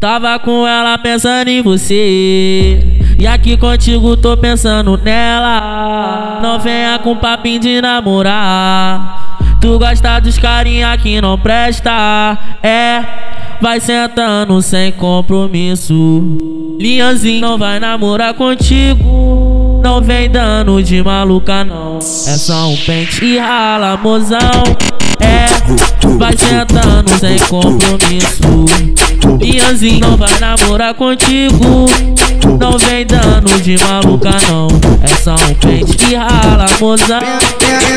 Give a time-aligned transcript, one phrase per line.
[0.00, 2.78] Tava com ela pensando em você.
[3.18, 6.38] E aqui contigo tô pensando nela.
[6.40, 9.38] Não venha com papinho de namorar.
[9.60, 12.38] Tu gosta dos carinha que não presta.
[12.62, 13.04] É,
[13.60, 16.76] vai sentando sem compromisso.
[16.78, 19.80] Linhazinho não vai namorar contigo.
[19.82, 21.96] Não vem dando de maluca, não.
[21.96, 24.38] É só um pente e rala, mozão.
[26.48, 28.64] Sentando sem compromisso.
[29.40, 31.86] Ianzinho não vai namorar contigo.
[32.58, 34.68] Não vem dando de maluca, não.
[35.02, 37.18] É só um pente que rala, moça.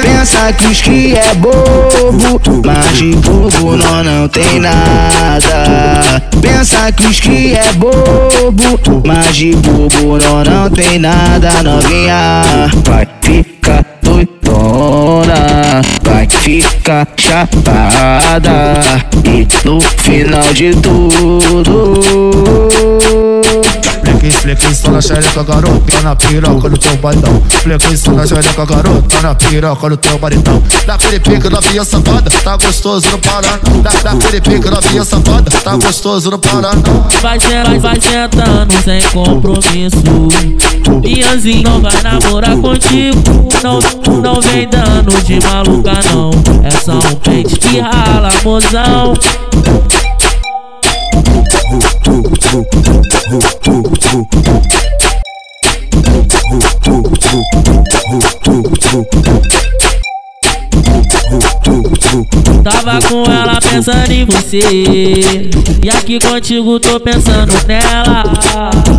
[0.02, 6.22] Pensa que os que é bobo, mas de bobo não, não tem nada.
[6.41, 11.63] Pensa que os que é bobo, mas de bobo não, não tem nada.
[11.63, 12.41] Novinha,
[12.86, 13.05] vai
[16.41, 18.82] vai ficar chapada.
[19.26, 22.02] E no final de tudo
[24.30, 27.41] Flequei só na xereca, garota, na piroca do teu baitão.
[27.64, 30.62] Flequei só na xereca, garota, na piroca do teu baritão.
[30.86, 33.60] Daquele pique novinha safada, tá gostoso no Paraná.
[34.04, 36.82] Daquele pique novinha safada, tá gostoso no Paraná.
[37.22, 39.98] Vai, vai, vai sentando sem compromisso.
[41.04, 43.50] Ianzinho não vai namorar contigo.
[43.63, 43.80] Não,
[44.22, 46.32] não vem dando de maluca, não.
[46.63, 49.13] É só um pente que rala, mozão.
[62.63, 64.59] Tava com ela pensando em você.
[65.81, 68.24] E aqui contigo tô pensando nela.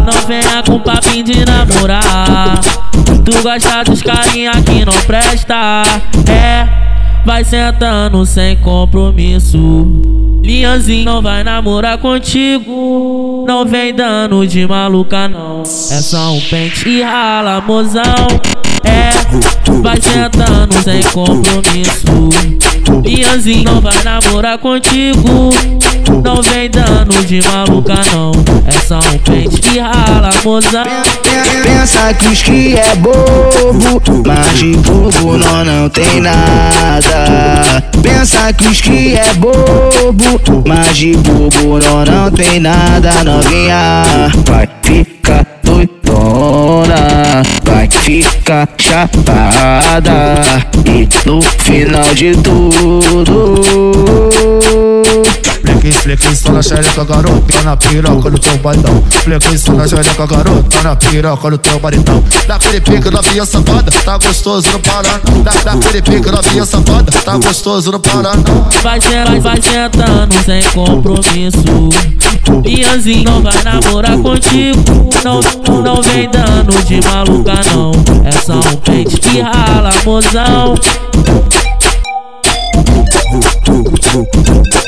[0.07, 2.61] Não venha com papinho de namorar.
[3.25, 5.83] Tu gosta dos carinha que não presta.
[6.29, 6.92] É,
[7.25, 13.45] vai sentando sem compromisso Linhazinho não vai namorar contigo.
[13.47, 15.63] Não vem dando de maluca, não.
[15.63, 18.03] É só um pente e rala, mozão.
[18.85, 19.11] É,
[19.81, 22.82] vai sentando sem compromisso.
[23.05, 25.51] Linhazinho não vai namorar contigo.
[26.25, 28.33] Não vem dando de maluca, não.
[28.67, 30.85] É só um pente e rala, mozão.
[31.63, 37.83] Pensa que os que é bobo, mas de bobo não, não tem nada.
[38.03, 43.11] Pensa que os que é bobo, mas de bobo não, não tem nada.
[43.25, 44.05] Novinha,
[44.47, 46.62] vai ficar doidona,
[48.03, 50.43] vai ficar chapada.
[50.87, 54.22] E no final de tudo
[56.13, 59.03] Flequei só na xereca, garota, na piroca do teu baitão.
[59.25, 62.23] Flequei só na xereca, garota, na piroca do teu baritão.
[62.47, 65.21] Daquele pique novinha safada, tá gostoso no Paraná.
[65.65, 68.43] Daquele pique novinha safada, tá gostoso no Paraná.
[68.83, 71.89] Vai, vai, vai sentando sem compromisso.
[72.63, 75.09] Ianzinho não vai namorar contigo.
[75.25, 75.41] Não,
[75.81, 77.93] não vem dando de maluca, não.
[78.27, 80.75] É só um pente que rala, mozão.